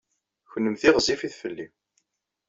Kennemti 0.51 0.89
ɣezzifit 0.95 1.33
fell-i. 1.41 1.67